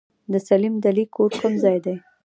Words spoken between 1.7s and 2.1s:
دی؟